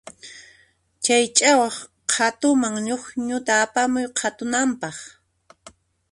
[1.03, 1.75] Chay ch'awaq
[2.11, 4.97] qhatuman ñukñuta apamun qhatunanpaq.